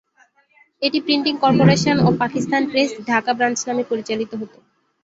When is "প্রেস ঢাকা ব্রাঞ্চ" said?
2.71-3.59